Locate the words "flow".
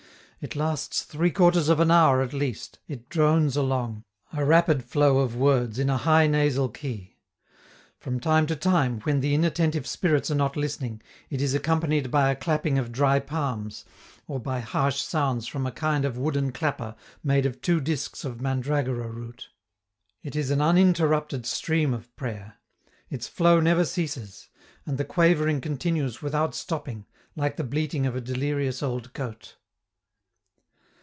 4.83-5.19, 23.27-23.59